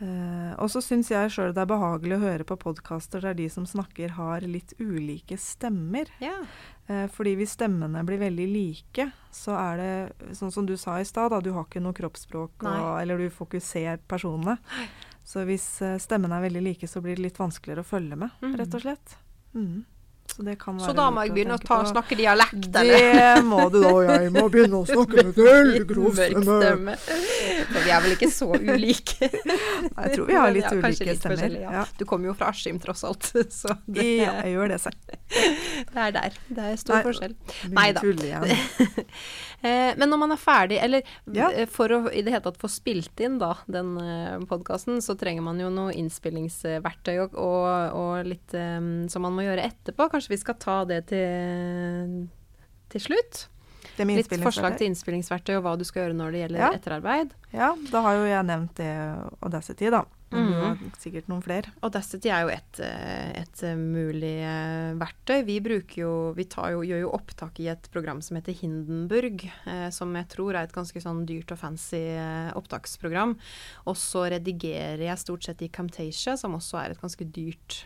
[0.00, 3.50] Uh, og så syns jeg sjøl det er behagelig å høre på podkaster der de
[3.52, 6.08] som snakker, har litt ulike stemmer.
[6.24, 6.38] Ja.
[6.88, 11.08] Uh, fordi hvis stemmene blir veldig like, så er det sånn som du sa i
[11.08, 14.56] stad, du har ikke noe kroppsspråk, og, eller du får ikke se personene.
[15.20, 18.32] Så hvis uh, stemmene er veldig like, så blir det litt vanskeligere å følge med,
[18.40, 18.56] mm.
[18.62, 19.18] rett og slett.
[19.52, 19.82] Mm.
[20.30, 23.06] Så, det kan være så da må jeg begynne å, ta, snakke dialekt, eller?
[23.16, 26.94] Det må du da, jeg må begynne å snakke med veldig grov stemme.
[27.00, 29.30] For vi er vel ikke så ulike?
[29.50, 31.56] Nei, jeg tror vi har litt ja, ulike litt stemmer.
[31.58, 31.74] Ja.
[31.80, 31.84] Ja.
[31.98, 35.14] Du kommer jo fra Askim tross alt, så det, Ja, jeg gjør det selv.
[35.30, 36.38] Det er der.
[36.48, 37.36] Det er stor Nei, forskjell.
[37.74, 38.04] Nei da.
[39.60, 41.04] Eh, men når man er ferdig, eller
[41.36, 41.50] ja.
[41.68, 45.44] for å i det hele tatt få spilt inn da, den uh, podkasten, så trenger
[45.44, 47.68] man jo noe innspillingsverktøy og, og,
[48.00, 50.08] og litt um, som man må gjøre etterpå.
[50.12, 52.14] Kanskje vi skal ta det til,
[52.92, 53.44] til slutt?
[54.00, 56.72] Litt forslag til innspillingsverktøy og hva du skal gjøre når det gjelder ja.
[56.78, 57.36] etterarbeid.
[57.52, 58.94] Ja, da har jo jeg nevnt det
[59.44, 60.06] Audacity, da.
[60.30, 60.50] Mm.
[60.60, 61.72] Har sikkert noen flere.
[61.82, 65.40] Audacity er jo et, eh, et eh, mulig eh, verktøy.
[65.48, 65.56] Vi,
[65.98, 70.28] jo, vi jo, gjør jo opptak i et program som heter Hindenburg, eh, som jeg
[70.30, 72.02] tror er et ganske sånn dyrt og fancy
[72.54, 73.34] opptaksprogram.
[73.90, 77.80] Og så redigerer jeg stort sett i Camtasia, som også er et ganske dyrt,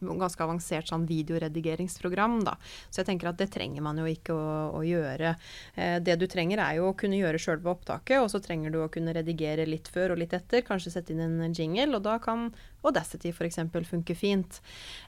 [0.00, 2.40] ganske avansert sånn videoredigeringsprogram.
[2.48, 2.56] Da.
[2.88, 5.34] Så jeg tenker at det trenger man jo ikke å, å gjøre.
[5.74, 8.80] Eh, det du trenger er jo å kunne gjøre sjølve opptaket, og så trenger du
[8.82, 10.64] å kunne redigere litt før og litt etter.
[10.66, 12.50] Kanskje sette inn en jingle feil, og da kan
[12.82, 13.58] Audacity f.eks.
[13.88, 14.60] funke fint.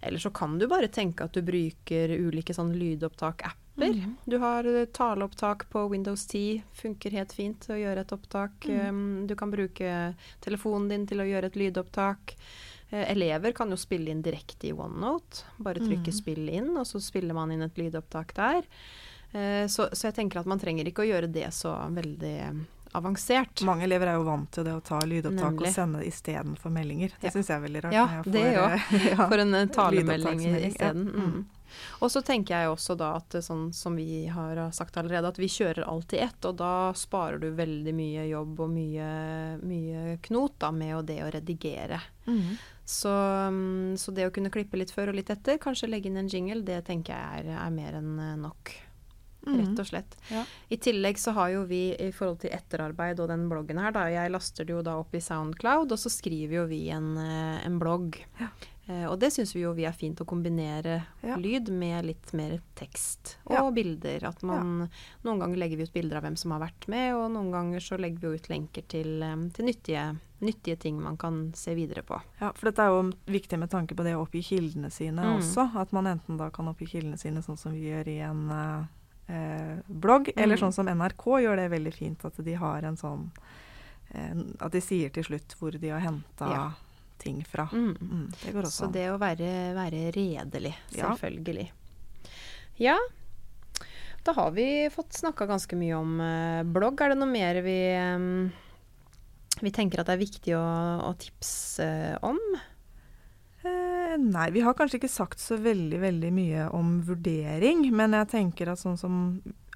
[0.02, 3.94] Eller så kan du bare tenke at du bruker ulike sånn lydopptak-apper.
[3.94, 4.16] Mm.
[4.26, 8.66] Du har eh, taleopptak på Windows 10, funker helt fint å gjøre et opptak.
[8.66, 8.88] Mm.
[8.88, 12.36] Um, du kan bruke telefonen din til å gjøre et lydopptak.
[12.92, 15.46] Uh, elever kan jo spille inn direkte i OneNote.
[15.58, 16.18] Bare trykke mm.
[16.18, 18.68] 'spill inn', og så spiller man inn et lydopptak der.
[19.32, 22.36] Uh, så, så, jeg tenker at man trenger ikke å gjøre det så veldig
[22.98, 23.64] avansert.
[23.66, 25.70] Mange elever er jo vant til det å ta lydopptak Nemlig.
[25.70, 27.16] og sende istedenfor meldinger.
[27.20, 27.34] Det ja.
[27.34, 27.96] syns jeg er veldig rart.
[27.96, 28.94] Ja, det òg.
[29.12, 31.08] ja, for en uh, talemelding isteden.
[31.08, 31.26] Ja.
[31.26, 31.42] Mm.
[32.04, 35.48] Og så tenker jeg også da at sånn som vi har sagt allerede, at vi
[35.48, 36.44] kjører alt i ett.
[36.48, 39.08] Og da sparer du veldig mye jobb og mye,
[39.62, 42.00] mye knot da med det å redigere.
[42.26, 42.56] Mm.
[42.84, 43.12] Så,
[43.48, 46.30] mm, så, det å kunne klippe litt før og litt etter, kanskje legge inn en
[46.30, 48.74] jingle, det tenker jeg er, er mer enn eh, nok.
[49.46, 49.56] Mm.
[49.58, 50.16] Rett og slett.
[50.30, 50.44] Ja.
[50.68, 54.06] I tillegg så har jo vi i forhold til etterarbeid og den bloggen her, da
[54.12, 57.66] Jeg laster det jo da opp i Soundcloud, og så skriver jo vi en, eh,
[57.66, 58.20] en blogg.
[58.38, 58.52] Ja.
[58.86, 61.36] Eh, og det syns vi jo vi er fint å kombinere ja.
[61.38, 64.24] lyd med litt mer tekst og bilder.
[64.26, 64.88] At man
[65.22, 67.84] Noen ganger legger vi ut bilder av hvem som har vært med, og noen ganger
[67.84, 70.06] så legger vi ut lenker til, eh, til nyttige,
[70.42, 72.18] nyttige ting man kan se videre på.
[72.40, 75.36] Ja, for dette er jo viktig med tanke på det å oppgi kildene sine mm.
[75.38, 75.68] også.
[75.78, 78.90] At man enten da kan oppgi kildene sine sånn som vi gjør i en uh,
[79.86, 80.32] blogg.
[80.36, 80.60] Eller mm.
[80.64, 83.28] sånn som NRK gjør det veldig fint, at de har en sånn
[84.10, 86.66] eh, At de sier til slutt hvor de har henta ja.
[87.22, 87.68] ting fra.
[87.72, 87.94] Mm.
[88.00, 91.68] Mm, det går også Så det å være, være redelig, selvfølgelig.
[92.76, 92.96] Ja.
[92.96, 92.98] ja.
[94.22, 97.00] Da har vi fått snakka ganske mye om eh, blogg.
[97.02, 97.78] Er det noe mer vi,
[99.62, 100.66] vi tenker at det er viktig å,
[101.08, 101.88] å tipse
[102.22, 102.38] om?
[104.22, 107.84] Nei, vi har kanskje ikke sagt så veldig, veldig mye om vurdering.
[107.94, 109.16] Men jeg tenker at sånn som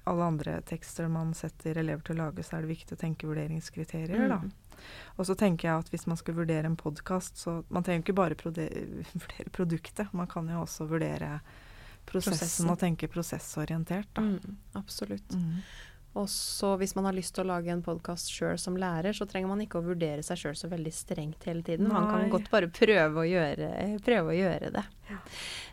[0.07, 3.27] alle andre tekster man setter elever til å lage, så er det viktig å tenke
[3.27, 4.31] vurderingskriterier, mm.
[4.31, 4.77] da.
[5.17, 8.17] Og så tenker jeg at hvis man skal vurdere en podkast, så man trenger ikke
[8.17, 10.13] bare vurdere produktet.
[10.15, 11.39] Man kan jo også vurdere
[12.07, 12.71] prosessen, prosessen.
[12.71, 14.23] og tenke prosessorientert, da.
[14.23, 15.35] Mm, absolutt.
[15.35, 15.59] Mm.
[16.17, 19.27] Og så hvis man har lyst til å lage en podkast sjøl som lærer, så
[19.29, 21.85] trenger man ikke å vurdere seg sjøl så veldig strengt hele tiden.
[21.85, 21.93] Nei.
[21.93, 23.69] Man kan godt bare prøve å gjøre,
[24.05, 24.85] prøve å gjøre det.
[25.07, 25.17] Ja.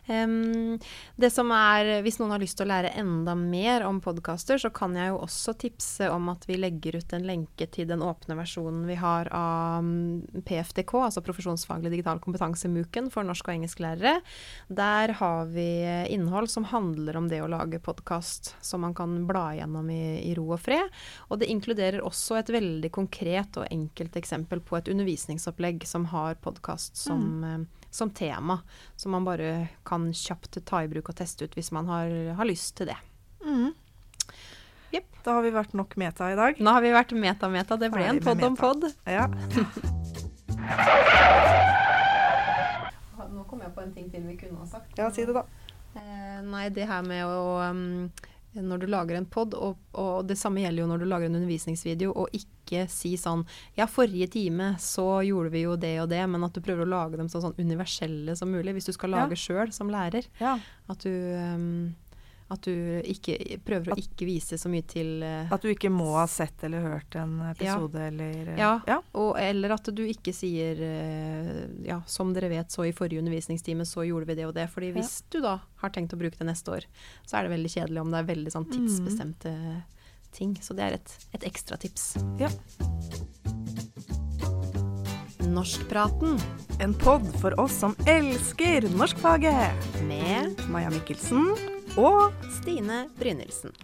[0.05, 0.77] Um,
[1.17, 4.69] det som er, Hvis noen har lyst til å lære enda mer om podkaster, så
[4.73, 8.37] kan jeg jo også tipse om at vi legger ut en lenke til den åpne
[8.37, 14.19] versjonen vi har av mm, PFDK, altså Profesjonsfaglig digital kompetanse, MOOC-en, for norsk- og engelsklærere.
[14.69, 15.67] Der har vi
[16.13, 20.35] innhold som handler om det å lage podkast, som man kan bla gjennom i, i
[20.37, 20.93] ro og fred.
[21.29, 26.37] Og det inkluderer også et veldig konkret og enkelt eksempel på et undervisningsopplegg som har
[26.45, 27.65] podkast som, mm.
[27.95, 28.59] Som tema,
[28.99, 32.47] som man bare kan kjapt ta i bruk og teste ut hvis man har, har
[32.49, 32.97] lyst til det.
[33.45, 33.71] Mm.
[34.91, 35.05] Yep.
[35.23, 36.59] Da har vi vært nok meta i dag.
[36.59, 37.77] Nå har vi vært meta-meta.
[37.79, 38.83] Det ble en pod om pod.
[39.07, 39.29] Ja.
[43.31, 44.95] Nå kom jeg på en ting til vi kunne ha sagt.
[44.99, 45.45] Ja, si det, da.
[45.95, 48.11] Eh, nei, det her med å um,
[48.55, 51.39] når du lager en pod, og, og, det samme gjelder jo når du lager en
[51.41, 52.54] undervisningsvideo, og ikke
[52.91, 53.45] si sånn
[53.77, 56.93] Ja, forrige time så gjorde vi jo det og det, men at du prøver å
[56.93, 58.77] lage dem så, sånn universelle som mulig.
[58.77, 59.43] Hvis du skal lage ja.
[59.43, 60.27] sjøl som lærer.
[60.41, 60.57] Ja.
[60.91, 61.93] At du um,
[62.47, 65.89] at du ikke, prøver at, å ikke vise så mye til uh, At du ikke
[65.89, 68.09] må ha sett eller hørt en episode ja.
[68.11, 68.99] eller uh, ja, ja.
[69.17, 73.87] Og, eller at du ikke sier uh, Ja, som dere vet, så i forrige undervisningstime
[73.89, 74.67] så gjorde vi det og det.
[74.69, 76.85] fordi hvis du da har tenkt å bruke det neste år,
[77.25, 79.81] så er det veldig kjedelig om det er veldig sånn tidsbestemte mm.
[80.35, 80.55] Ting.
[80.61, 82.13] Så det er et, et ekstra tips.
[82.41, 82.51] Ja.
[85.45, 86.39] Norskpraten.
[86.83, 89.89] En pod for oss som elsker norskfaget.
[90.09, 91.53] Med Maja Mikkelsen
[91.95, 93.75] og Stine Brynildsen.